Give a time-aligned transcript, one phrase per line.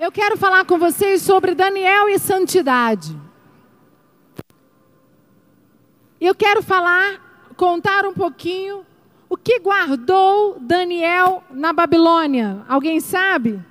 [0.00, 3.14] eu quero falar com vocês sobre Daniel e santidade.
[6.18, 8.86] Eu quero falar, contar um pouquinho
[9.28, 12.64] o que guardou Daniel na Babilônia.
[12.66, 13.62] Alguém sabe?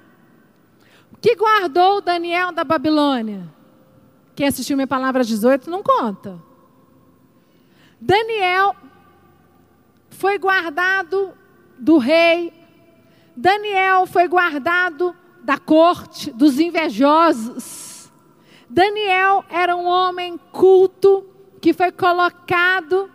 [1.12, 3.52] O que guardou Daniel da Babilônia?
[4.36, 6.40] Quem assistiu minha palavra 18 não conta.
[8.00, 8.76] Daniel
[10.12, 11.34] foi guardado
[11.80, 12.54] do rei,
[13.36, 18.12] Daniel foi guardado da corte, dos invejosos.
[18.70, 21.26] Daniel era um homem culto
[21.60, 23.10] que foi colocado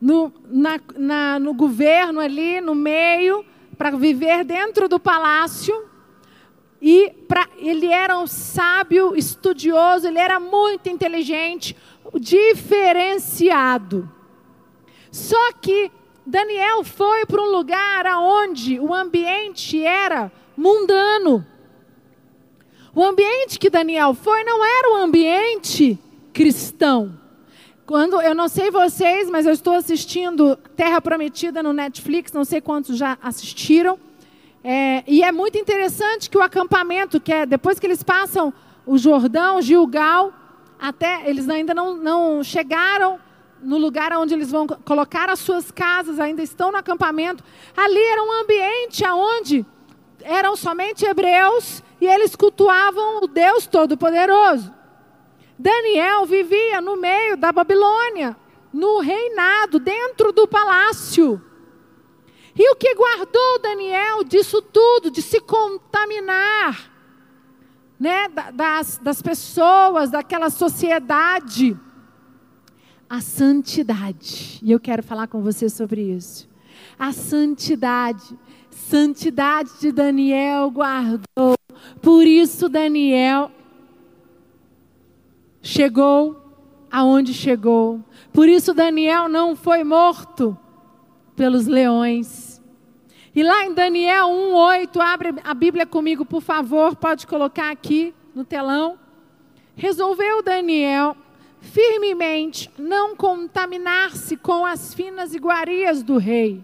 [0.00, 3.44] no, na, na, no governo ali, no meio,
[3.78, 5.74] para viver dentro do palácio.
[6.80, 11.76] E pra, ele era um sábio, estudioso, ele era muito inteligente,
[12.14, 14.10] diferenciado.
[15.10, 15.90] Só que
[16.26, 21.44] Daniel foi para um lugar onde o ambiente era mundano.
[22.94, 25.98] O ambiente que Daniel foi não era um ambiente
[26.32, 27.18] cristão.
[27.84, 32.60] Quando eu não sei vocês, mas eu estou assistindo Terra Prometida no Netflix, não sei
[32.60, 33.98] quantos já assistiram.
[34.64, 38.52] É, e é muito interessante que o acampamento, que é depois que eles passam
[38.84, 40.32] o Jordão, Gilgal,
[40.80, 43.20] até eles ainda não, não chegaram
[43.62, 47.44] no lugar onde eles vão colocar as suas casas, ainda estão no acampamento.
[47.76, 49.66] Ali era um ambiente onde
[50.26, 54.74] eram somente hebreus e eles cultuavam o Deus Todo-Poderoso.
[55.58, 58.36] Daniel vivia no meio da Babilônia,
[58.72, 61.42] no reinado, dentro do palácio.
[62.54, 66.90] E o que guardou Daniel disso tudo, de se contaminar,
[67.98, 71.78] né, das, das pessoas, daquela sociedade?
[73.08, 74.58] a santidade.
[74.62, 76.48] E eu quero falar com você sobre isso.
[76.98, 78.36] A santidade.
[78.76, 81.56] Santidade de Daniel guardou.
[82.02, 83.50] Por isso Daniel
[85.62, 86.36] chegou
[86.92, 88.00] aonde chegou.
[88.32, 90.56] Por isso Daniel não foi morto
[91.34, 92.60] pelos leões.
[93.34, 98.44] E lá em Daniel 1:8, abre a Bíblia comigo, por favor, pode colocar aqui no
[98.44, 98.98] telão.
[99.74, 101.16] Resolveu Daniel
[101.62, 106.62] firmemente não contaminar-se com as finas iguarias do rei,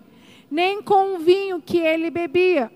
[0.52, 2.70] nem com o vinho que ele bebia.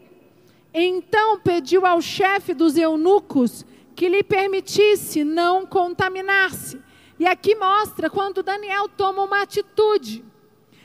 [0.72, 6.80] Então pediu ao chefe dos eunucos que lhe permitisse não contaminar-se.
[7.18, 10.24] E aqui mostra quando Daniel toma uma atitude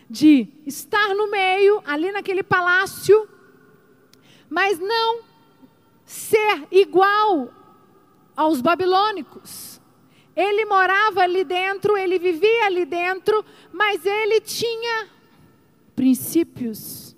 [0.09, 3.29] de estar no meio, ali naquele palácio,
[4.49, 5.21] mas não
[6.05, 7.49] ser igual
[8.35, 9.81] aos babilônicos
[10.35, 15.09] ele morava ali dentro, ele vivia ali dentro, mas ele tinha
[16.01, 17.15] princípios.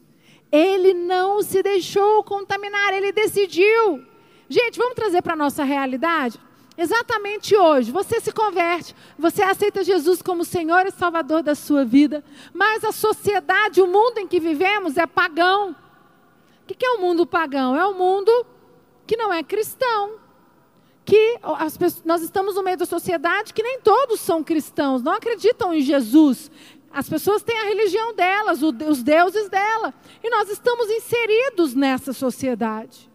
[0.51, 4.03] Ele não se deixou contaminar, ele decidiu.
[4.49, 6.38] Gente, vamos trazer para a nossa realidade?
[6.77, 12.25] Exatamente hoje, você se converte, você aceita Jesus como Senhor e Salvador da sua vida,
[12.53, 15.73] mas a sociedade, o mundo em que vivemos é pagão.
[16.63, 17.77] O que é o um mundo pagão?
[17.77, 18.45] É um mundo
[19.07, 20.19] que não é cristão
[21.05, 21.39] que
[21.77, 25.81] pessoas, nós estamos no meio da sociedade que nem todos são cristãos, não acreditam em
[25.81, 26.50] Jesus.
[26.93, 29.91] As pessoas têm a religião delas, os deuses dela.
[30.23, 33.09] E nós estamos inseridos nessa sociedade.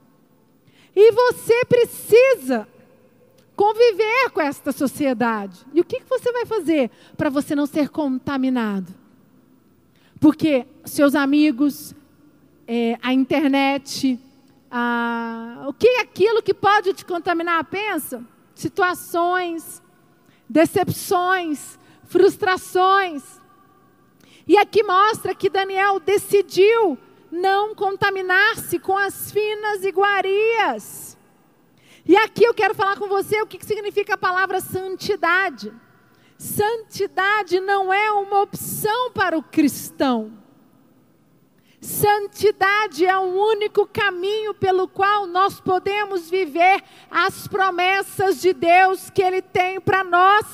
[0.97, 2.67] E você precisa
[3.55, 5.65] conviver com esta sociedade.
[5.72, 8.93] E o que você vai fazer para você não ser contaminado?
[10.19, 11.94] Porque seus amigos,
[12.67, 14.19] é, a internet,
[14.69, 17.65] ah, o que é aquilo que pode te contaminar?
[17.65, 18.25] Pensa.
[18.56, 19.81] Situações,
[20.49, 21.78] decepções,
[22.09, 23.38] frustrações.
[24.49, 26.97] E aqui mostra que Daniel decidiu
[27.31, 31.19] não contaminar-se com as finas iguarias.
[32.07, 35.71] E aqui eu quero falar com você o que significa a palavra santidade.
[36.39, 40.33] Santidade não é uma opção para o cristão.
[41.79, 49.23] Santidade é o único caminho pelo qual nós podemos viver as promessas de Deus que
[49.23, 50.47] Ele tem para nós,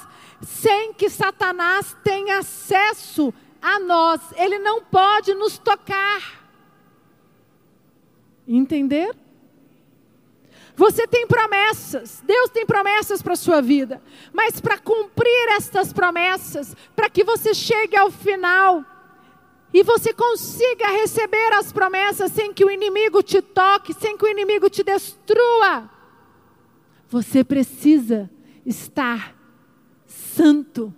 [0.43, 3.32] sem que Satanás tenha acesso
[3.64, 4.20] a nós.
[4.37, 6.44] Ele não pode nos tocar.
[8.46, 9.16] Entender?
[10.76, 14.02] Você tem promessas, Deus tem promessas para a sua vida,
[14.32, 18.84] mas para cumprir estas promessas, para que você chegue ao final,
[19.72, 24.28] e você consiga receber as promessas sem que o inimigo te toque, sem que o
[24.28, 25.88] inimigo te destrua.
[27.08, 28.28] Você precisa
[28.66, 29.34] estar
[30.06, 30.94] santo.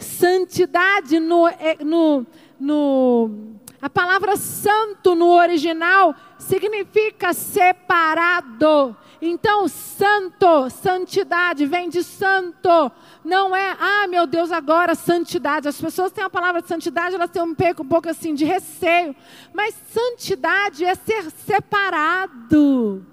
[0.00, 2.26] Santidade no, é, no,
[2.58, 3.50] no
[3.80, 8.94] a palavra santo no original significa separado.
[9.22, 12.92] Então, santo, santidade vem de santo.
[13.24, 15.68] Não é, ah, meu Deus, agora santidade.
[15.68, 18.44] As pessoas têm a palavra de santidade, elas têm um pouco, um pouco assim de
[18.44, 19.14] receio.
[19.52, 23.04] Mas santidade é ser separado.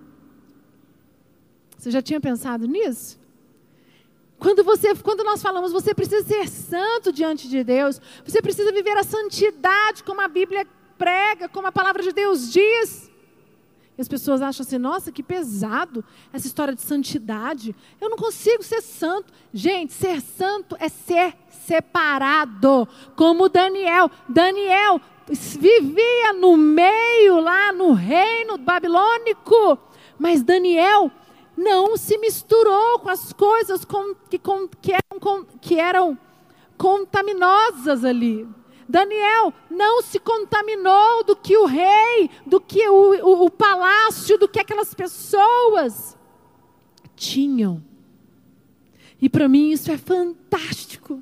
[1.78, 3.20] Você já tinha pensado nisso?
[4.40, 8.96] Quando, você, quando nós falamos, você precisa ser santo diante de Deus, você precisa viver
[8.96, 10.68] a santidade como a Bíblia
[10.98, 13.12] prega, como a palavra de Deus diz.
[13.98, 17.76] E as pessoas acham assim, nossa, que pesado essa história de santidade.
[18.00, 19.34] Eu não consigo ser santo.
[19.52, 24.12] Gente, ser santo é ser separado, como Daniel.
[24.30, 29.80] Daniel vivia no meio, lá no reino babilônico,
[30.20, 31.12] mas Daniel
[31.58, 36.18] não se misturou com as coisas com, que, com, que, eram, com, que eram
[36.78, 38.48] contaminosas ali.
[38.88, 44.48] Daniel não se contaminou do que o rei, do que o, o, o palácio, do
[44.48, 46.16] que aquelas pessoas
[47.16, 47.84] tinham.
[49.20, 51.22] E para mim isso é fantástico.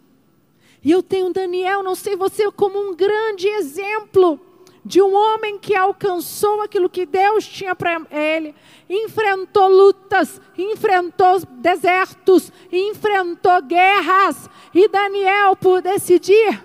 [0.83, 4.39] E eu tenho Daniel, não sei você, como um grande exemplo
[4.85, 8.53] de um homem que alcançou aquilo que Deus tinha para ele,
[8.87, 16.63] enfrentou lutas, enfrentou desertos, enfrentou guerras, e Daniel, por decidir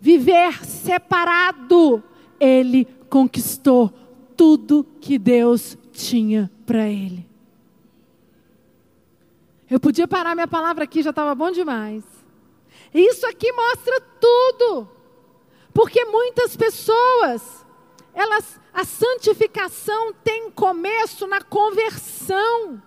[0.00, 2.02] viver separado,
[2.40, 3.92] ele conquistou
[4.34, 7.28] tudo que Deus tinha para ele.
[9.70, 12.02] Eu podia parar minha palavra aqui, já estava bom demais.
[12.92, 15.01] Isso aqui mostra tudo.
[15.72, 17.64] Porque muitas pessoas,
[18.14, 22.82] elas, a santificação tem começo na conversão.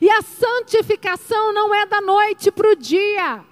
[0.00, 3.44] E a santificação não é da noite para o dia.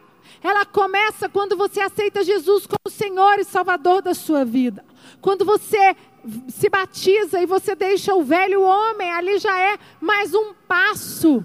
[0.43, 4.85] Ela começa quando você aceita Jesus como Senhor e Salvador da sua vida.
[5.21, 5.95] Quando você
[6.49, 11.45] se batiza e você deixa o velho homem, ali já é mais um passo.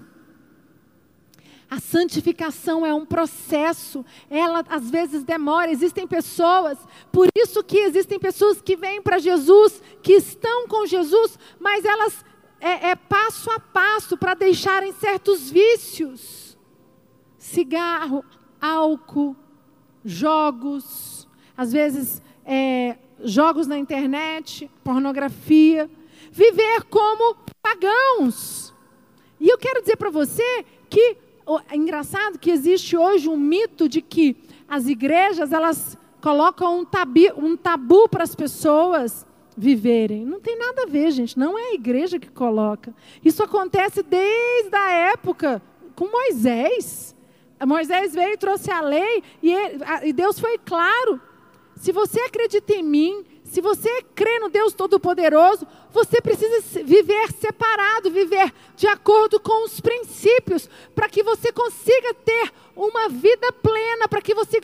[1.70, 5.70] A santificação é um processo, ela às vezes demora.
[5.70, 6.78] Existem pessoas,
[7.12, 12.24] por isso que existem pessoas que vêm para Jesus, que estão com Jesus, mas elas
[12.58, 16.56] é, é passo a passo para deixarem certos vícios:
[17.36, 18.24] cigarro,
[18.58, 19.36] álcool,
[20.02, 25.90] jogos, às vezes é, jogos na internet, pornografia,
[26.32, 28.72] viver como pagãos.
[29.38, 31.27] E eu quero dizer para você que
[31.70, 34.36] é engraçado que existe hoje um mito de que
[34.68, 40.24] as igrejas elas colocam um, tabi, um tabu para as pessoas viverem.
[40.24, 41.38] Não tem nada a ver, gente.
[41.38, 42.94] Não é a igreja que coloca.
[43.24, 45.62] Isso acontece desde a época
[45.94, 47.16] com Moisés.
[47.66, 51.20] Moisés veio e trouxe a lei e, ele, e Deus foi claro.
[51.74, 58.10] Se você acredita em mim, se você crê no Deus Todo-Poderoso, você precisa viver separado,
[58.10, 64.20] viver de acordo com os princípios, para que você consiga ter uma vida plena, para
[64.20, 64.58] que, você,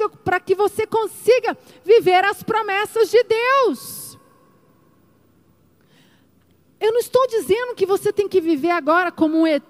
[0.44, 4.18] que você consiga viver as promessas de Deus.
[6.78, 9.64] Eu não estou dizendo que você tem que viver agora como um ET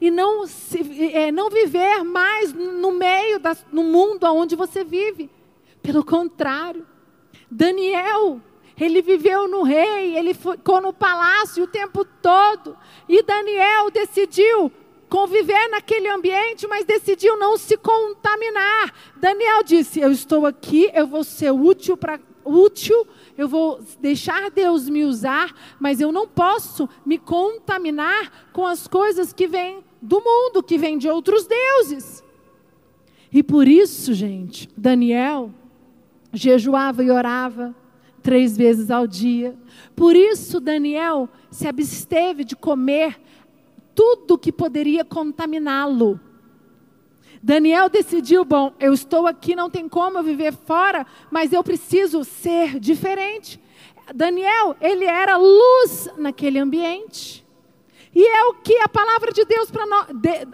[0.00, 5.30] e não, se, é, não viver mais no meio, da, no mundo onde você vive.
[5.80, 6.95] Pelo contrário.
[7.50, 8.40] Daniel,
[8.78, 12.76] ele viveu no rei, ele ficou no palácio o tempo todo.
[13.08, 14.70] E Daniel decidiu
[15.08, 18.92] conviver naquele ambiente, mas decidiu não se contaminar.
[19.16, 23.06] Daniel disse: Eu estou aqui, eu vou ser útil para útil,
[23.36, 29.32] eu vou deixar Deus me usar, mas eu não posso me contaminar com as coisas
[29.32, 32.22] que vêm do mundo, que vêm de outros deuses.
[33.32, 35.52] E por isso, gente, Daniel
[36.36, 37.74] jejuava e orava
[38.22, 39.56] três vezes ao dia.
[39.94, 43.20] Por isso, Daniel se absteve de comer
[43.94, 46.20] tudo que poderia contaminá-lo.
[47.42, 52.24] Daniel decidiu: bom, eu estou aqui, não tem como eu viver fora, mas eu preciso
[52.24, 53.60] ser diferente.
[54.14, 57.46] Daniel, ele era luz naquele ambiente.
[58.14, 60.08] E é o que a palavra de Deus para nós,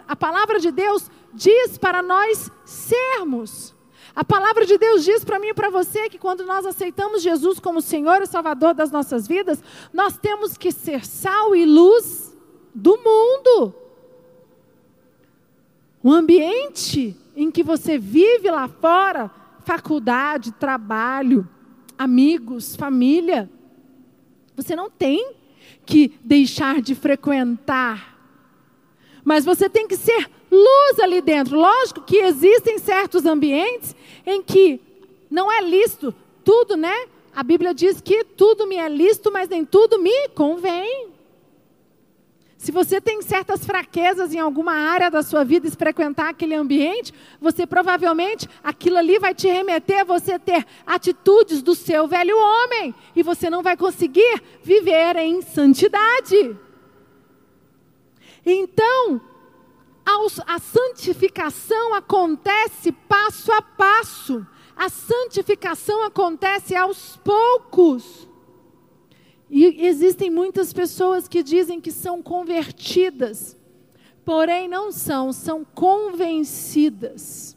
[0.07, 3.72] a palavra de Deus diz para nós sermos.
[4.15, 7.59] A palavra de Deus diz para mim e para você que quando nós aceitamos Jesus
[7.59, 12.35] como Senhor e Salvador das nossas vidas, nós temos que ser sal e luz
[12.75, 13.73] do mundo.
[16.03, 19.31] O ambiente em que você vive lá fora,
[19.65, 21.47] faculdade, trabalho,
[21.97, 23.49] amigos, família,
[24.55, 25.33] você não tem
[25.85, 28.12] que deixar de frequentar,
[29.23, 31.57] mas você tem que ser luz ali dentro.
[31.57, 34.79] Lógico que existem certos ambientes em que
[35.29, 36.13] não é lícito
[36.43, 37.07] tudo, né?
[37.35, 41.13] A Bíblia diz que tudo me é lícito, mas nem tudo me convém.
[42.63, 47.13] Se você tem certas fraquezas em alguma área da sua vida e frequentar aquele ambiente,
[47.41, 52.95] você provavelmente, aquilo ali vai te remeter a você ter atitudes do seu velho homem.
[53.13, 56.55] E você não vai conseguir viver em santidade.
[58.45, 59.21] Então,
[60.45, 64.45] a santificação acontece passo a passo.
[64.75, 68.27] A santificação acontece aos poucos.
[69.49, 73.55] E existem muitas pessoas que dizem que são convertidas,
[74.25, 77.55] porém não são, são convencidas.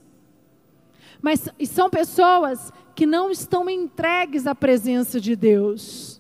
[1.22, 6.15] Mas são pessoas que não estão entregues à presença de Deus.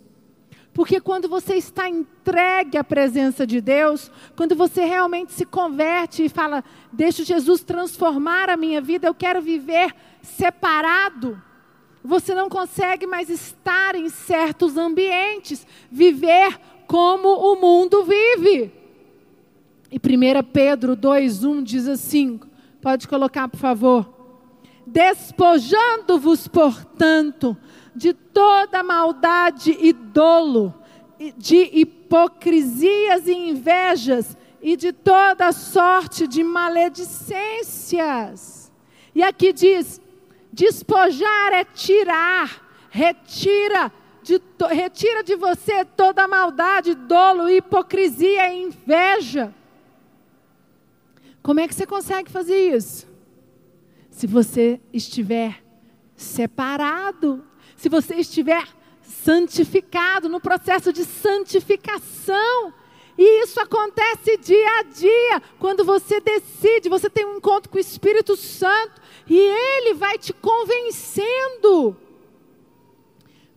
[0.76, 6.28] Porque quando você está entregue à presença de Deus, quando você realmente se converte e
[6.28, 9.92] fala, deixa Jesus transformar a minha vida, eu quero viver
[10.22, 11.42] separado
[12.06, 18.72] você não consegue mais estar em certos ambientes, viver como o mundo vive.
[19.90, 22.40] E 1 Pedro 2,1 diz assim:
[22.80, 24.14] pode colocar, por favor.
[24.86, 27.56] Despojando-vos, portanto,
[27.96, 30.74] de toda maldade e dolo,
[31.36, 38.70] de hipocrisias e invejas, e de toda sorte de maledicências.
[39.14, 40.00] E aqui diz:
[40.52, 49.54] Despojar é tirar, retira de, retira de você toda maldade, dolo, hipocrisia e inveja.
[51.42, 53.06] Como é que você consegue fazer isso?
[54.10, 55.62] Se você estiver
[56.16, 57.44] separado,
[57.76, 58.66] se você estiver
[59.02, 62.72] santificado, no processo de santificação.
[63.18, 67.80] E isso acontece dia a dia, quando você decide, você tem um encontro com o
[67.80, 71.96] Espírito Santo, e ele vai te convencendo.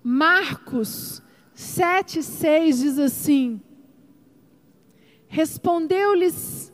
[0.01, 1.21] Marcos
[1.53, 3.61] 7, 6 diz assim:
[5.27, 6.71] Respondeu-lhes,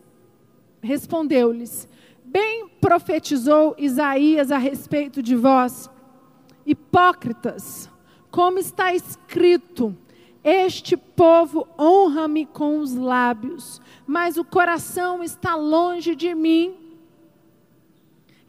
[0.79, 1.89] respondeu-lhes,
[2.23, 5.89] bem profetizou Isaías a respeito de vós,
[6.65, 7.89] hipócritas,
[8.31, 9.95] como está escrito:
[10.43, 16.85] Este povo honra-me com os lábios, mas o coração está longe de mim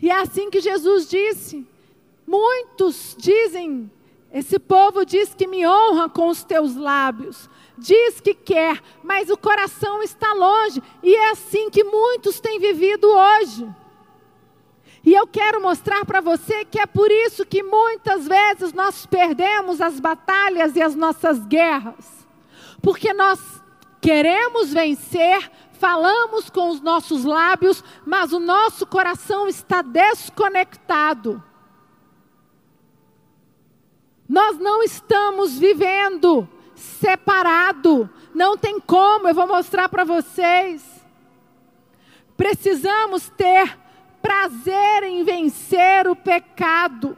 [0.00, 1.66] e é assim que Jesus disse.
[2.26, 3.90] Muitos dizem,
[4.32, 9.36] esse povo diz que me honra com os teus lábios, diz que quer, mas o
[9.36, 10.82] coração está longe.
[11.02, 13.68] E é assim que muitos têm vivido hoje.
[15.06, 19.80] E eu quero mostrar para você que é por isso que muitas vezes nós perdemos
[19.80, 22.26] as batalhas e as nossas guerras.
[22.82, 23.40] Porque nós
[24.00, 31.40] queremos vencer, falamos com os nossos lábios, mas o nosso coração está desconectado.
[34.28, 38.10] Nós não estamos vivendo separado.
[38.34, 40.84] Não tem como, eu vou mostrar para vocês.
[42.36, 43.85] Precisamos ter
[44.26, 47.16] prazer em vencer o pecado,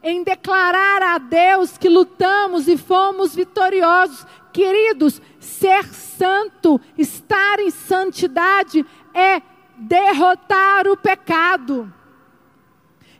[0.00, 4.24] em declarar a Deus que lutamos e fomos vitoriosos.
[4.52, 9.42] Queridos, ser santo, estar em santidade é
[9.76, 11.92] derrotar o pecado.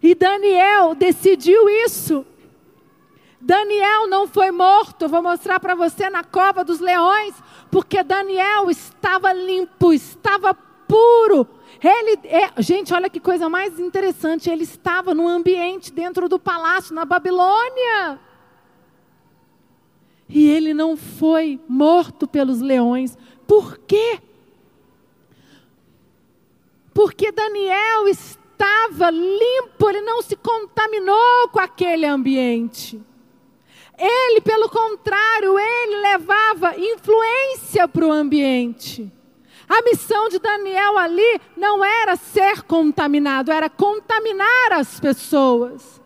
[0.00, 2.24] E Daniel decidiu isso.
[3.40, 7.34] Daniel não foi morto, vou mostrar para você na cova dos leões,
[7.72, 11.55] porque Daniel estava limpo, estava puro.
[11.82, 16.94] Ele, é, gente, olha que coisa mais interessante, ele estava no ambiente dentro do palácio
[16.94, 18.18] na Babilônia.
[20.28, 23.16] E ele não foi morto pelos leões.
[23.46, 24.20] Por quê?
[26.92, 33.00] Porque Daniel estava limpo, ele não se contaminou com aquele ambiente.
[33.98, 39.10] Ele, pelo contrário, ele levava influência para o ambiente.
[39.68, 46.00] A missão de Daniel ali não era ser contaminado, era contaminar as pessoas.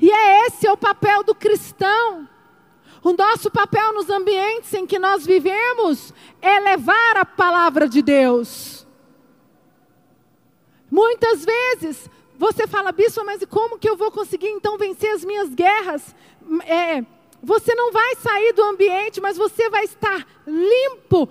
[0.00, 2.28] E é esse é o papel do cristão.
[3.02, 8.86] O nosso papel nos ambientes em que nós vivemos é levar a palavra de Deus.
[10.90, 15.54] Muitas vezes você fala, bispo, mas como que eu vou conseguir então vencer as minhas
[15.54, 16.14] guerras?
[16.66, 17.04] É,
[17.42, 21.28] você não vai sair do ambiente, mas você vai estar limpo,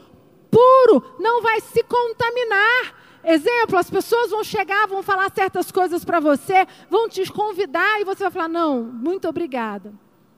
[0.54, 3.02] puro, não vai se contaminar.
[3.24, 8.04] Exemplo, as pessoas vão chegar, vão falar certas coisas para você, vão te convidar e
[8.04, 9.94] você vai falar: não, muito obrigada.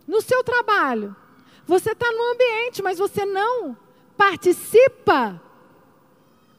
[0.08, 1.16] No seu trabalho,
[1.66, 3.76] você está no ambiente, mas você não
[4.16, 5.42] participa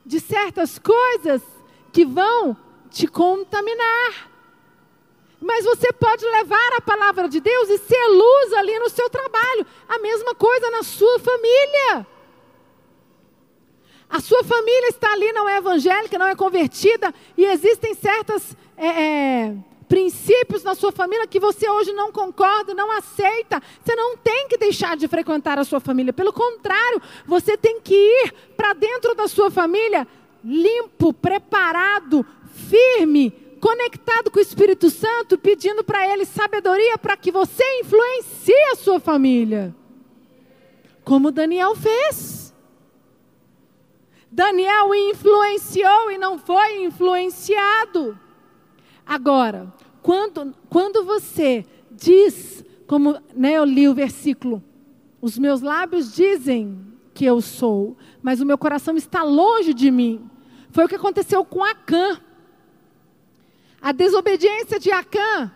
[0.05, 1.43] de certas coisas
[1.93, 2.57] que vão
[2.91, 4.31] te contaminar.
[5.41, 9.67] Mas você pode levar a palavra de Deus e ser luz ali no seu trabalho.
[9.89, 12.07] A mesma coisa na sua família.
[14.09, 18.87] A sua família está ali, não é evangélica, não é convertida, e existem certos é,
[18.87, 19.55] é,
[19.89, 23.61] princípios na sua família que você hoje não concorda, não aceita.
[23.85, 26.13] Você não tem que deixar de frequentar a sua família.
[26.13, 30.07] Pelo contrário, você tem que ir para dentro da sua família
[30.45, 32.25] limpo, preparado,
[32.69, 38.77] firme, conectado com o Espírito Santo, pedindo para Ele sabedoria para que você influencie a
[38.77, 39.75] sua família.
[41.05, 42.36] Como Daniel fez.
[44.31, 48.19] Daniel influenciou e não foi influenciado.
[49.05, 54.63] Agora, quando, quando você diz, como né, eu li o versículo,
[55.21, 60.31] os meus lábios dizem que eu sou, mas o meu coração está longe de mim.
[60.71, 62.21] Foi o que aconteceu com Acã.
[63.81, 65.51] A desobediência de Acã,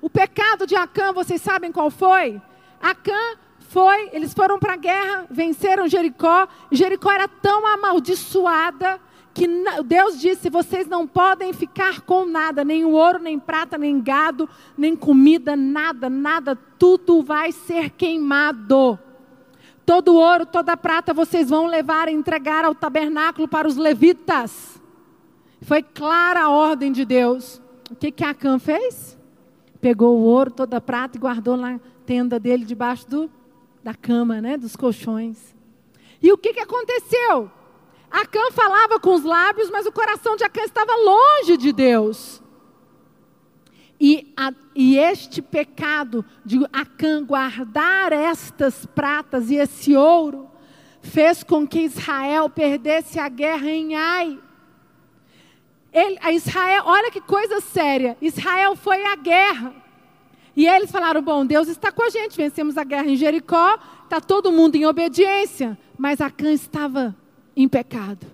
[0.00, 2.40] o pecado de Acã, vocês sabem qual foi?
[2.80, 3.38] Acã
[3.74, 6.46] foi, eles foram para a guerra, venceram Jericó.
[6.70, 9.00] Jericó era tão amaldiçoada
[9.34, 9.48] que
[9.84, 14.94] Deus disse: vocês não podem ficar com nada, nem ouro, nem prata, nem gado, nem
[14.94, 18.96] comida, nada, nada, tudo vai ser queimado.
[19.84, 24.80] Todo ouro, toda prata vocês vão levar e entregar ao tabernáculo para os levitas.
[25.62, 27.60] Foi clara a ordem de Deus.
[27.90, 29.18] O que, que Acã fez?
[29.80, 33.30] Pegou o ouro, toda a prata e guardou na tenda dele debaixo do,
[33.84, 35.54] da cama, né, dos colchões.
[36.22, 37.50] E o que, que aconteceu?
[38.10, 42.42] Acã falava com os lábios, mas o coração de Acã estava longe de Deus.
[44.00, 50.48] E, a, e, este pecado de Acã guardar estas pratas e esse ouro
[51.02, 54.38] fez com que Israel perdesse a guerra em Ai.
[55.92, 58.16] Ele, a Israel, olha que coisa séria.
[58.20, 59.83] Israel foi à guerra.
[60.56, 62.36] E eles falaram: Bom, Deus está com a gente.
[62.36, 65.78] Vencemos a guerra em Jericó, está todo mundo em obediência.
[65.98, 67.14] Mas Acã estava
[67.56, 68.26] em pecado.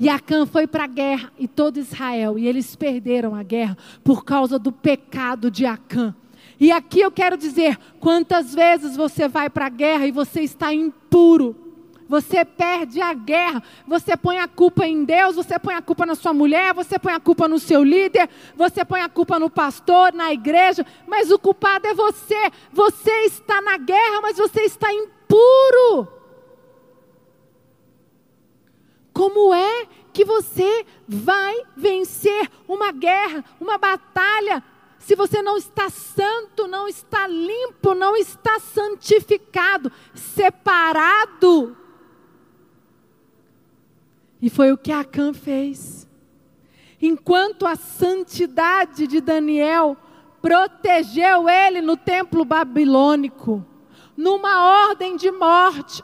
[0.00, 4.24] E Acã foi para a guerra e todo Israel, e eles perderam a guerra por
[4.24, 6.14] causa do pecado de Acã.
[6.60, 10.72] E aqui eu quero dizer: quantas vezes você vai para a guerra e você está
[10.72, 11.67] impuro,
[12.08, 16.14] você perde a guerra, você põe a culpa em Deus, você põe a culpa na
[16.14, 20.12] sua mulher, você põe a culpa no seu líder, você põe a culpa no pastor,
[20.14, 22.50] na igreja, mas o culpado é você.
[22.72, 26.08] Você está na guerra, mas você está impuro.
[29.12, 34.64] Como é que você vai vencer uma guerra, uma batalha,
[34.98, 41.76] se você não está santo, não está limpo, não está santificado, separado?
[44.40, 46.08] E foi o que Acã fez.
[47.00, 49.96] Enquanto a santidade de Daniel
[50.40, 53.64] protegeu ele no templo babilônico,
[54.16, 56.02] numa ordem de morte,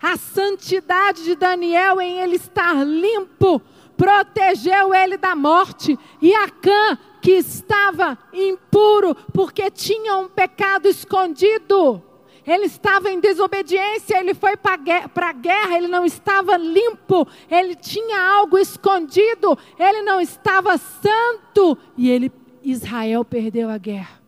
[0.00, 3.60] a santidade de Daniel em ele estar limpo
[3.96, 5.98] protegeu ele da morte.
[6.22, 12.02] E Acã, que estava impuro porque tinha um pecado escondido,
[12.50, 18.20] ele estava em desobediência, ele foi para a guerra, ele não estava limpo, ele tinha
[18.20, 22.32] algo escondido, ele não estava santo, e ele,
[22.64, 24.20] Israel perdeu a guerra.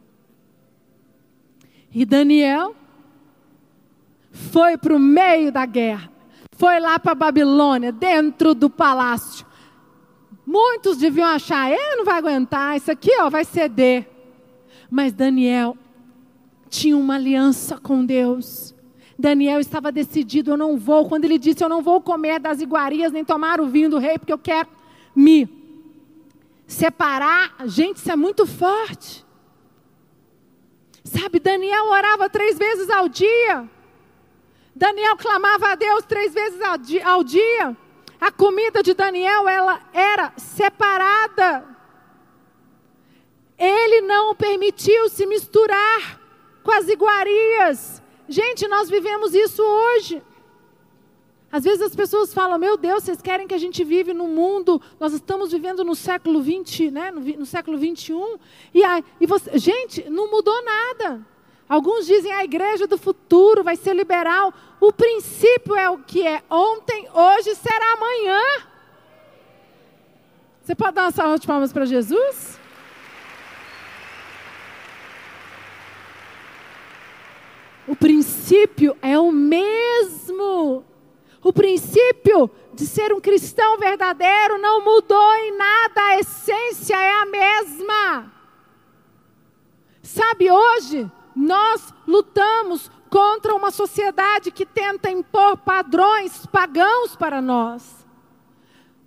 [1.93, 2.77] E Daniel
[4.31, 6.09] foi para o meio da guerra,
[6.57, 9.45] foi lá para a Babilônia, dentro do palácio.
[10.47, 14.09] Muitos deviam achar, ele não vai aguentar, isso aqui ó, vai ceder.
[14.89, 15.77] Mas Daniel
[16.73, 18.75] tinha uma aliança com Deus.
[19.19, 21.07] Daniel estava decidido, eu não vou.
[21.07, 24.19] Quando ele disse, eu não vou comer das iguarias, nem tomar o vinho do rei,
[24.19, 24.71] porque eu quero
[25.15, 25.47] me
[26.67, 27.55] separar.
[27.67, 29.23] Gente, isso é muito forte.
[31.05, 33.69] Sabe, Daniel orava três vezes ao dia.
[34.75, 36.61] Daniel clamava a Deus três vezes
[37.05, 37.77] ao dia.
[38.19, 41.67] A comida de Daniel ela era separada.
[43.59, 46.22] Ele não permitiu se misturar
[46.63, 48.03] com as iguarias.
[48.29, 50.23] Gente, nós vivemos isso hoje.
[51.51, 54.81] Às vezes as pessoas falam: Meu Deus, vocês querem que a gente vive no mundo?
[54.99, 57.11] Nós estamos vivendo no século 20, né?
[57.11, 58.39] no, no século 21.
[58.73, 61.27] E, a, e você, gente, não mudou nada.
[61.69, 64.53] Alguns dizem a igreja do futuro vai ser liberal.
[64.81, 68.41] O princípio é o que é ontem, hoje será amanhã.
[70.63, 72.61] Você pode dar uma salva de palmas para Jesus?
[77.87, 80.85] O princípio é o mesmo.
[81.43, 81.53] O
[82.23, 88.33] princípio de ser um cristão verdadeiro não mudou em nada, a essência é a mesma.
[90.03, 98.07] Sabe, hoje, nós lutamos contra uma sociedade que tenta impor padrões pagãos para nós.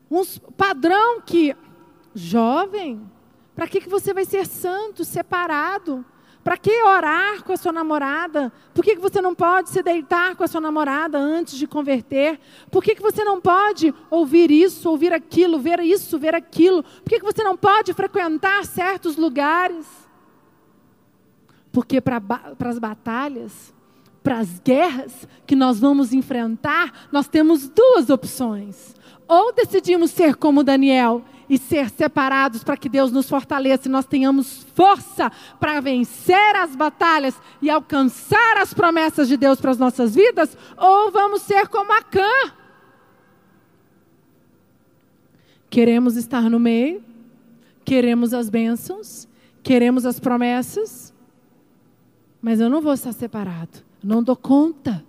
[0.09, 0.23] Um
[0.55, 1.55] padrão que,
[2.13, 3.09] jovem,
[3.55, 6.05] para que, que você vai ser santo, separado?
[6.45, 8.53] Para que orar com a sua namorada?
[8.71, 12.39] Por que, que você não pode se deitar com a sua namorada antes de converter?
[12.69, 16.83] Por que, que você não pode ouvir isso, ouvir aquilo, ver isso, ver aquilo?
[16.83, 19.87] Por que, que você não pode frequentar certos lugares?
[21.71, 22.21] Porque para
[22.59, 23.73] as batalhas,
[24.21, 28.93] para as guerras que nós vamos enfrentar, nós temos duas opções.
[29.27, 34.05] Ou decidimos ser como Daniel e ser separados para que Deus nos fortaleça e nós
[34.05, 40.15] tenhamos força para vencer as batalhas e alcançar as promessas de Deus para as nossas
[40.15, 42.53] vidas, ou vamos ser como Acã.
[45.69, 47.03] Queremos estar no meio,
[47.83, 49.27] queremos as bênçãos,
[49.61, 51.13] queremos as promessas,
[52.41, 55.03] mas eu não vou estar separado, não dou conta.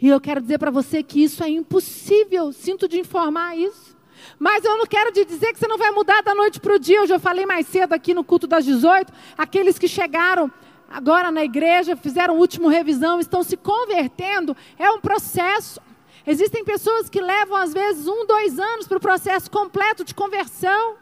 [0.00, 3.93] E eu quero dizer para você que isso é impossível, sinto de informar isso.
[4.38, 6.78] Mas eu não quero te dizer que você não vai mudar da noite para o
[6.78, 6.98] dia.
[6.98, 9.12] Eu já falei mais cedo aqui no culto das 18.
[9.36, 10.50] Aqueles que chegaram
[10.88, 14.56] agora na igreja, fizeram última revisão, estão se convertendo.
[14.78, 15.80] É um processo.
[16.26, 20.96] Existem pessoas que levam, às vezes, um, dois anos para o processo completo de conversão.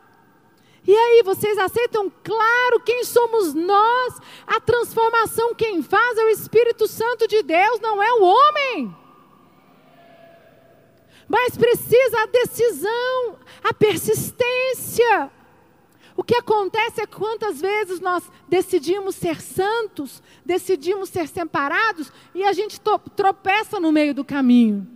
[0.86, 2.10] E aí, vocês aceitam?
[2.24, 4.20] Claro, quem somos nós?
[4.46, 9.01] A transformação quem faz é o Espírito Santo de Deus, não é o homem.
[11.32, 15.30] Mas precisa a decisão, a persistência.
[16.14, 22.52] O que acontece é quantas vezes nós decidimos ser santos, decidimos ser separados e a
[22.52, 22.78] gente
[23.16, 24.86] tropeça no meio do caminho.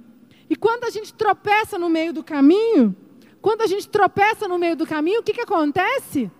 [0.50, 2.94] E quando a gente tropeça no meio do caminho,
[3.40, 6.30] quando a gente tropeça no meio do caminho, o que, que acontece?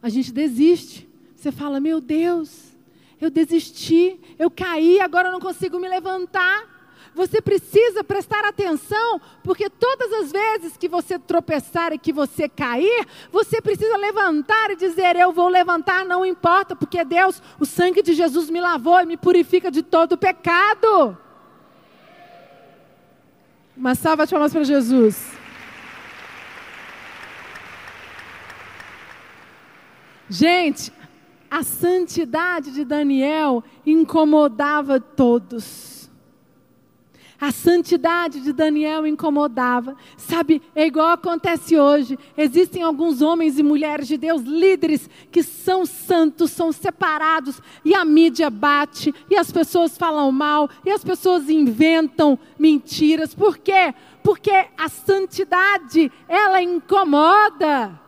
[0.00, 1.06] A gente desiste.
[1.36, 2.74] Você fala: Meu Deus,
[3.20, 6.69] eu desisti, eu caí, agora eu não consigo me levantar.
[7.14, 13.06] Você precisa prestar atenção, porque todas as vezes que você tropeçar e que você cair,
[13.32, 18.14] você precisa levantar e dizer: Eu vou levantar, não importa, porque Deus, o sangue de
[18.14, 21.18] Jesus me lavou e me purifica de todo pecado.
[23.76, 25.32] Uma salva de palmas para Jesus.
[30.28, 30.92] Gente,
[31.50, 35.99] a santidade de Daniel incomodava todos.
[37.40, 39.96] A santidade de Daniel incomodava.
[40.16, 42.18] Sabe, é igual acontece hoje.
[42.36, 48.04] Existem alguns homens e mulheres de Deus, líderes, que são santos, são separados, e a
[48.04, 53.34] mídia bate, e as pessoas falam mal, e as pessoas inventam mentiras.
[53.34, 53.94] Por quê?
[54.22, 57.98] Porque a santidade, ela incomoda.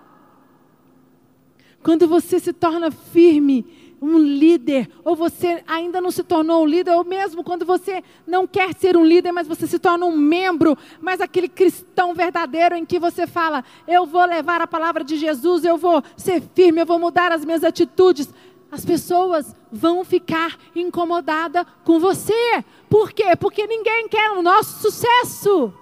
[1.82, 3.66] Quando você se torna firme,
[4.02, 8.48] um líder, ou você ainda não se tornou um líder, ou mesmo quando você não
[8.48, 12.84] quer ser um líder, mas você se torna um membro, mas aquele cristão verdadeiro em
[12.84, 16.86] que você fala: eu vou levar a palavra de Jesus, eu vou ser firme, eu
[16.86, 18.28] vou mudar as minhas atitudes.
[18.72, 22.64] As pessoas vão ficar incomodadas com você.
[22.88, 23.36] Por quê?
[23.38, 25.72] Porque ninguém quer o nosso sucesso.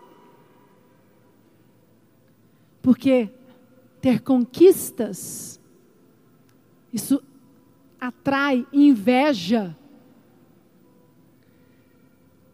[2.82, 3.30] Porque
[4.00, 5.60] ter conquistas,
[6.92, 7.22] isso
[8.00, 9.76] atrai inveja.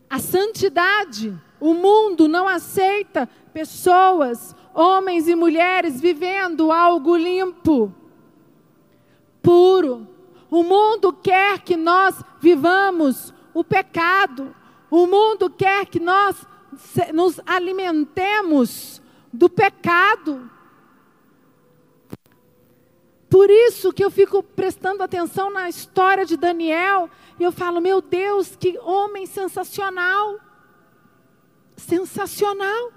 [0.09, 7.94] A santidade, o mundo não aceita pessoas, homens e mulheres vivendo algo limpo,
[9.42, 10.06] puro.
[10.50, 14.54] O mundo quer que nós vivamos o pecado.
[14.90, 16.46] O mundo quer que nós
[17.12, 20.50] nos alimentemos do pecado.
[23.29, 28.01] Por isso que eu fico prestando atenção na história de Daniel e eu falo, meu
[28.01, 30.39] Deus, que homem sensacional.
[31.77, 32.93] Sensacional.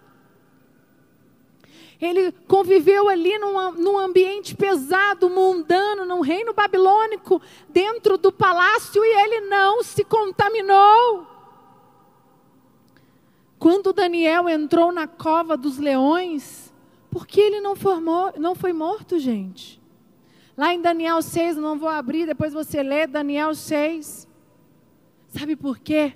[1.99, 9.21] Ele conviveu ali num, num, ambiente pesado, mundano, num reino babilônico, dentro do palácio, e
[9.21, 11.27] ele não se contaminou.
[13.57, 16.73] Quando Daniel entrou na cova dos leões,
[17.11, 19.78] por que ele não, formou, não foi morto, gente?
[20.59, 24.27] Lá em Daniel 6, não vou abrir, depois você lê Daniel 6.
[25.29, 26.11] Sabe por quê?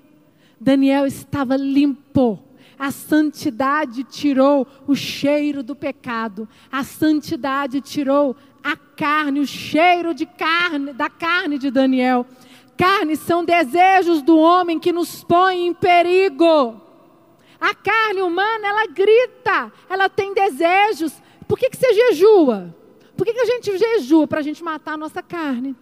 [0.60, 2.44] Daniel estava limpo.
[2.78, 6.46] A santidade tirou o cheiro do pecado.
[6.70, 12.28] A santidade tirou a carne, o cheiro de carne, da carne de Daniel.
[12.76, 16.82] Carne são desejos do homem que nos põe em perigo.
[17.62, 21.14] A carne humana, ela grita, ela tem desejos.
[21.48, 22.83] Por que, que você jejua?
[23.16, 24.28] Por que, que a gente jejua?
[24.28, 25.76] Para a gente matar a nossa carne.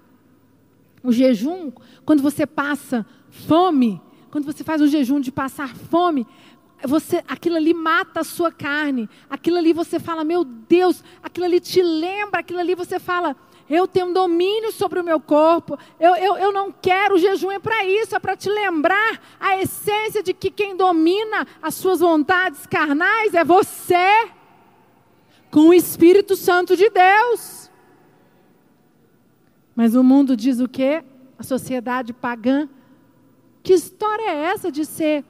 [1.04, 1.72] O jejum,
[2.06, 6.28] quando você passa fome, quando você faz um jejum de passar fome,
[6.84, 9.10] você, aquilo ali mata a sua carne.
[9.30, 13.36] Aquilo ali você fala, meu Deus, aquilo ali te lembra, aquilo ali você fala,
[13.70, 15.78] eu tenho domínio sobre o meu corpo.
[16.00, 19.58] Eu, eu, eu não quero, o jejum é para isso, é para te lembrar a
[19.58, 24.30] essência de que quem domina as suas vontades carnais é você,
[25.52, 27.70] com o Espírito Santo de Deus.
[29.76, 31.04] Mas o mundo diz o quê?
[31.38, 32.70] A sociedade pagã.
[33.62, 35.24] Que história é essa de ser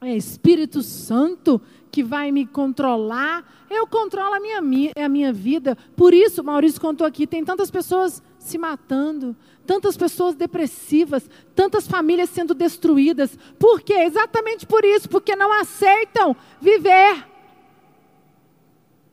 [0.00, 3.66] é Espírito Santo que vai me controlar?
[3.70, 5.76] Eu controlo a minha, a minha vida.
[5.96, 9.34] Por isso, Maurício contou aqui, tem tantas pessoas se matando,
[9.66, 13.38] tantas pessoas depressivas, tantas famílias sendo destruídas.
[13.58, 13.94] Por quê?
[13.94, 17.33] Exatamente por isso, porque não aceitam viver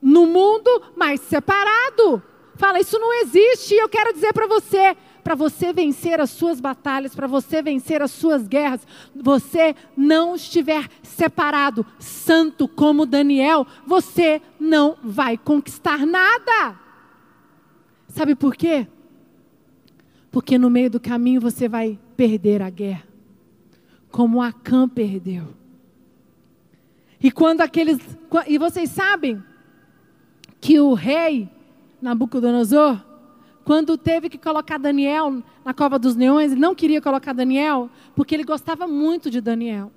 [0.01, 2.23] no mundo, mas separado.
[2.55, 3.73] Fala, isso não existe.
[3.73, 8.01] E eu quero dizer para você: para você vencer as suas batalhas, para você vencer
[8.01, 8.85] as suas guerras,
[9.15, 16.79] você não estiver separado, santo como Daniel, você não vai conquistar nada.
[18.07, 18.87] Sabe por quê?
[20.29, 23.07] Porque no meio do caminho você vai perder a guerra,
[24.09, 25.47] como Acã perdeu.
[27.21, 27.99] E quando aqueles.
[28.47, 29.43] E vocês sabem
[30.61, 31.49] que o rei
[31.99, 32.99] Nabucodonosor,
[33.65, 38.35] quando teve que colocar Daniel na cova dos leões, ele não queria colocar Daniel, porque
[38.35, 39.91] ele gostava muito de Daniel.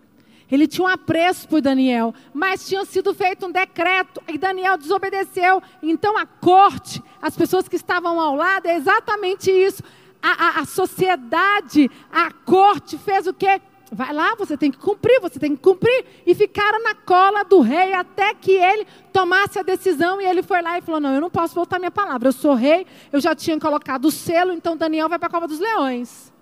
[0.51, 5.63] Ele tinha um apreço por Daniel, mas tinha sido feito um decreto e Daniel desobedeceu.
[5.83, 9.83] Então a corte, as pessoas que estavam ao lado, é exatamente isso.
[10.23, 13.61] A, a, a sociedade, a corte fez o quê?
[13.95, 16.05] Vai lá, você tem que cumprir, você tem que cumprir.
[16.27, 20.21] E ficaram na cola do rei até que ele tomasse a decisão.
[20.21, 22.29] E ele foi lá e falou: Não, eu não posso voltar minha palavra.
[22.29, 25.47] Eu sou rei, eu já tinha colocado o selo, então Daniel vai para a cova
[25.47, 26.33] dos leões.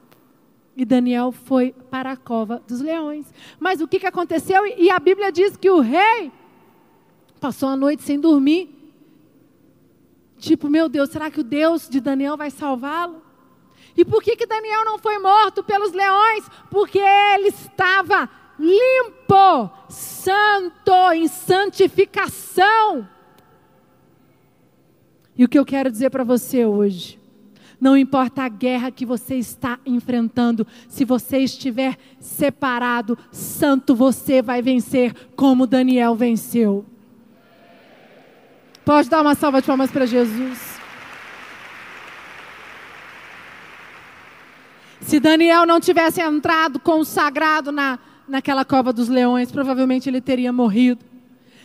[0.75, 3.27] E Daniel foi para a cova dos leões.
[3.61, 4.67] Mas o que, que aconteceu?
[4.67, 6.33] E a Bíblia diz que o rei
[7.39, 8.71] passou a noite sem dormir.
[10.39, 13.23] Tipo, meu Deus, será que o Deus de Daniel vai salvá-lo?
[13.97, 16.45] E por que, que Daniel não foi morto pelos leões?
[16.71, 23.09] Porque ele estava limpo, santo, em santificação.
[25.37, 27.21] E o que eu quero dizer para você hoje?
[27.81, 34.63] Não importa a guerra que você está enfrentando, se você estiver separado, santo, você vai
[34.63, 36.87] vencer como Daniel venceu.
[38.85, 40.72] Pode dar uma salva de palmas para Jesus.
[45.03, 51.05] Se Daniel não tivesse entrado consagrado na, naquela cova dos leões, provavelmente ele teria morrido.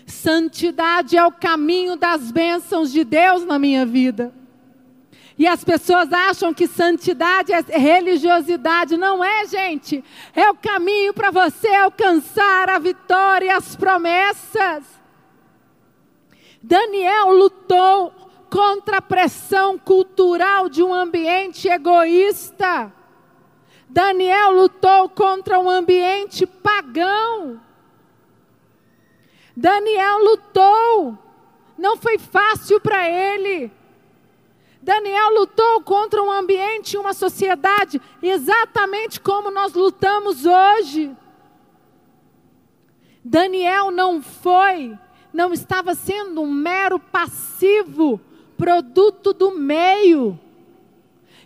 [0.05, 4.33] Santidade é o caminho das bênçãos de Deus na minha vida.
[5.37, 8.97] E as pessoas acham que santidade é religiosidade.
[8.97, 10.03] Não é, gente.
[10.35, 14.83] É o caminho para você alcançar a vitória e as promessas.
[16.63, 18.11] Daniel lutou
[18.49, 22.91] contra a pressão cultural de um ambiente egoísta.
[23.89, 27.61] Daniel lutou contra um ambiente pagão.
[29.55, 31.17] Daniel lutou,
[31.77, 33.71] não foi fácil para ele.
[34.81, 41.15] Daniel lutou contra um ambiente, uma sociedade, exatamente como nós lutamos hoje.
[43.23, 44.97] Daniel não foi,
[45.33, 48.21] não estava sendo um mero passivo,
[48.57, 50.39] produto do meio.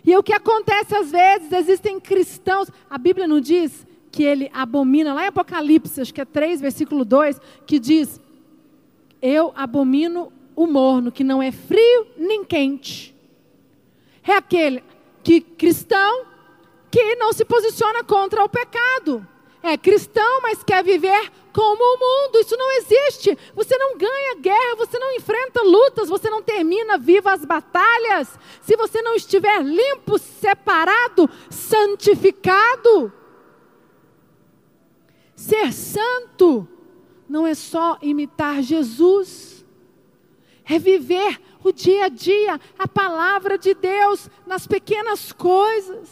[0.04, 5.14] E o que acontece às vezes, existem cristãos, a Bíblia não diz que ele abomina,
[5.14, 8.20] lá em Apocalipse, acho que é 3, versículo 2, que diz:
[9.20, 13.14] Eu abomino o morno, que não é frio nem quente.
[14.22, 14.84] É aquele
[15.22, 16.26] que cristão
[16.90, 19.26] que não se posiciona contra o pecado.
[19.62, 22.40] É cristão, mas quer viver como o mundo.
[22.40, 23.38] Isso não existe.
[23.54, 28.76] Você não ganha guerra, você não enfrenta lutas, você não termina viva as batalhas se
[28.76, 33.12] você não estiver limpo, separado, santificado.
[35.36, 36.68] Ser santo
[37.28, 39.64] não é só imitar Jesus,
[40.64, 46.08] é viver o dia a dia, a palavra de Deus nas pequenas coisas.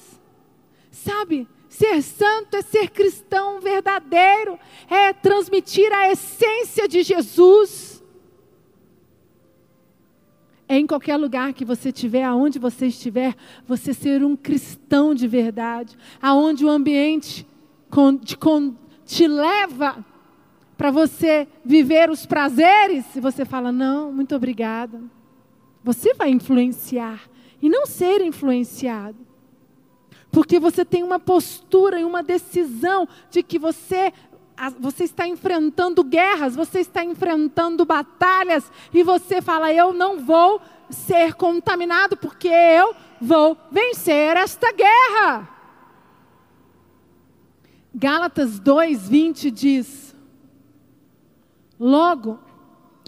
[0.91, 1.49] Sabe?
[1.71, 8.03] Ser santo é ser cristão verdadeiro, é transmitir a essência de Jesus.
[10.69, 13.37] É em qualquer lugar que você estiver, aonde você estiver,
[13.69, 17.47] você ser um cristão de verdade, aonde o ambiente
[18.25, 18.37] te,
[19.07, 20.05] te leva
[20.77, 25.01] para você viver os prazeres, e você fala, não, muito obrigada.
[25.85, 27.31] Você vai influenciar
[27.63, 29.30] e não ser influenciado.
[30.31, 34.13] Porque você tem uma postura e uma decisão de que você
[34.79, 41.33] você está enfrentando guerras, você está enfrentando batalhas e você fala: "Eu não vou ser
[41.35, 45.49] contaminado porque eu vou vencer esta guerra".
[47.95, 50.15] Gálatas 2:20 diz:
[51.79, 52.39] Logo,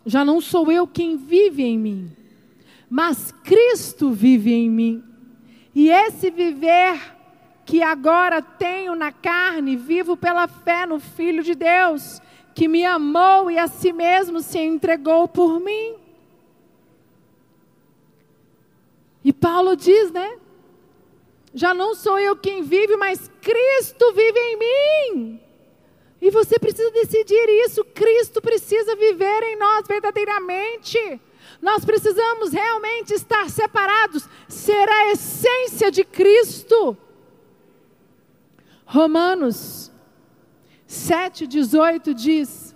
[0.06, 2.16] já não sou eu quem vive em mim,
[2.88, 5.11] mas Cristo vive em mim.
[5.74, 7.00] E esse viver
[7.64, 12.20] que agora tenho na carne, vivo pela fé no Filho de Deus,
[12.54, 15.94] que me amou e a si mesmo se entregou por mim.
[19.24, 20.38] E Paulo diz, né?
[21.54, 25.40] Já não sou eu quem vive, mas Cristo vive em mim.
[26.20, 27.84] E você precisa decidir isso.
[27.84, 31.20] Cristo precisa viver em nós verdadeiramente.
[31.62, 36.96] Nós precisamos realmente estar separados, ser a essência de Cristo.
[38.84, 39.92] Romanos
[40.88, 42.74] 7,18 diz: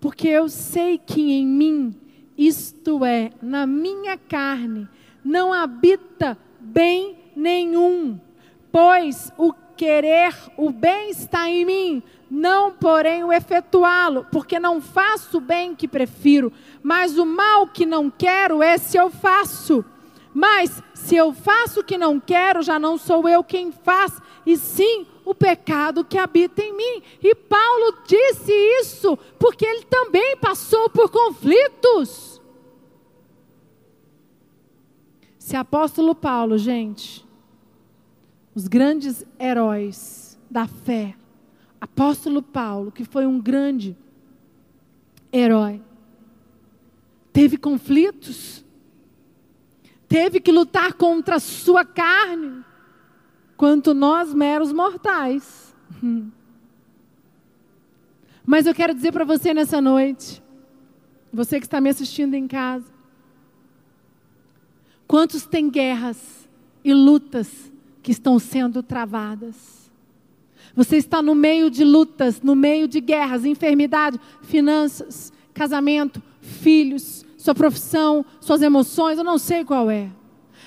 [0.00, 2.00] Porque eu sei que em mim,
[2.36, 4.88] isto é, na minha carne,
[5.24, 8.20] não habita bem nenhum,
[8.70, 15.38] pois o querer o bem está em mim, não porém o efetuá-lo, porque não faço
[15.38, 19.84] o bem que prefiro, mas o mal que não quero, esse eu faço.
[20.34, 24.56] Mas se eu faço o que não quero, já não sou eu quem faz, e
[24.56, 27.02] sim o pecado que habita em mim.
[27.22, 32.42] E Paulo disse isso porque ele também passou por conflitos.
[35.38, 37.27] Se apóstolo Paulo, gente,
[38.58, 41.14] os grandes heróis da fé.
[41.80, 43.96] Apóstolo Paulo, que foi um grande
[45.32, 45.80] herói,
[47.32, 48.64] teve conflitos,
[50.08, 52.64] teve que lutar contra a sua carne,
[53.56, 55.72] quanto nós meros mortais.
[58.44, 60.42] Mas eu quero dizer para você nessa noite,
[61.32, 62.92] você que está me assistindo em casa,
[65.06, 66.48] quantos têm guerras
[66.82, 67.68] e lutas
[68.02, 69.90] que estão sendo travadas.
[70.74, 77.54] Você está no meio de lutas, no meio de guerras, enfermidade, finanças, casamento, filhos, sua
[77.54, 80.08] profissão, suas emoções, eu não sei qual é.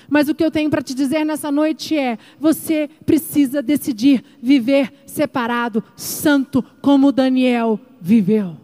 [0.08, 4.92] Mas o que eu tenho para te dizer nessa noite é: você precisa decidir viver
[5.06, 8.56] separado, santo, como Daniel viveu.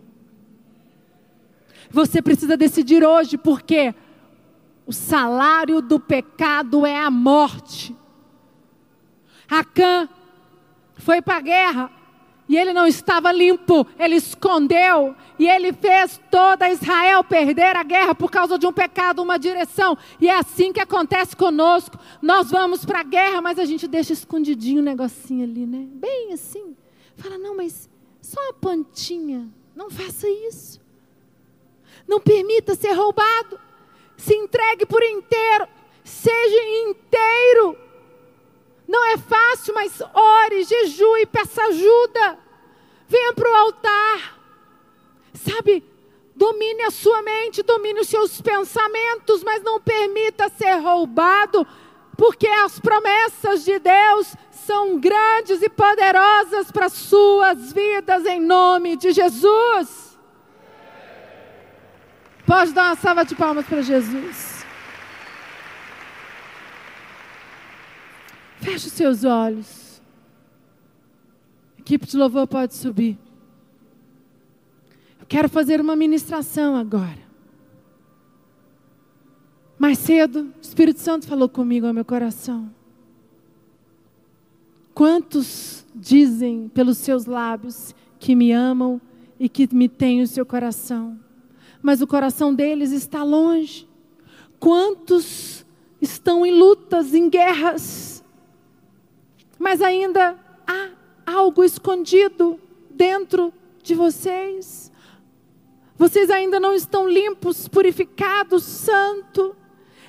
[1.91, 3.95] Você precisa decidir hoje, porque
[4.87, 7.97] o salário do pecado é a morte.
[9.49, 10.09] Acã
[10.97, 11.99] foi para a guerra
[12.49, 18.15] e ele não estava limpo, ele escondeu e ele fez toda Israel perder a guerra
[18.15, 19.99] por causa de um pecado, uma direção.
[20.19, 21.99] E é assim que acontece conosco.
[22.23, 25.87] Nós vamos para a guerra, mas a gente deixa escondidinho o um negocinho ali, né?
[25.93, 26.75] Bem assim.
[27.17, 27.89] Fala, não, mas
[28.23, 29.47] só uma pontinha.
[29.77, 30.81] Não faça isso.
[32.07, 33.61] Não permita ser roubado.
[34.17, 35.69] Se entregue por inteiro.
[36.03, 37.77] Seja inteiro
[38.89, 42.39] não é fácil, mas ore, jejue, peça ajuda.
[43.07, 44.39] Venha para o altar.
[45.35, 45.85] Sabe,
[46.35, 51.67] domine a sua mente, domine os seus pensamentos, mas não permita ser roubado,
[52.17, 59.13] porque as promessas de Deus são grandes e poderosas para suas vidas, em nome de
[59.13, 60.19] Jesus.
[62.47, 64.58] Pode dar uma salva de palmas para Jesus.
[68.69, 70.03] Feche os seus olhos.
[71.79, 73.19] A equipe de louvor pode subir.
[75.19, 77.27] Eu quero fazer uma ministração agora.
[79.79, 82.71] Mais cedo, o Espírito Santo falou comigo ao meu coração.
[84.93, 89.01] Quantos dizem pelos seus lábios que me amam
[89.41, 91.19] e que me têm o seu coração,
[91.81, 93.89] mas o coração deles está longe?
[94.61, 95.65] Quantos
[96.03, 98.08] estão em lutas, em guerras,
[99.59, 100.91] mas ainda há
[101.27, 103.53] algo escondido dentro
[103.83, 104.93] de vocês.
[105.97, 109.57] Vocês ainda não estão limpos, purificados, santo.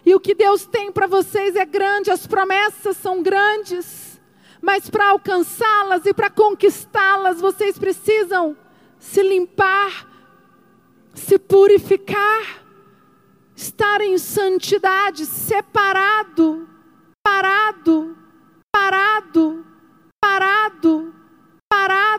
[0.06, 4.22] E o que Deus tem para vocês é grande, as promessas são grandes.
[4.62, 8.56] Mas para alcançá-las e para conquistá-las, vocês precisam
[9.00, 10.08] se limpar,
[11.14, 12.64] se purificar,
[13.56, 16.68] estar em santidade, separado
[18.80, 19.66] parado,
[20.22, 21.14] parado,
[21.68, 22.00] parado.